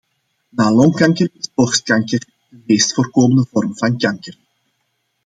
Na 0.57 0.65
longkanker 0.77 1.27
is 1.35 1.47
borstkanker 1.55 2.25
de 2.49 2.59
meest 2.67 2.93
voorkomende 2.93 3.45
vorm 3.49 3.77
van 3.77 3.97
kanker. 3.97 4.37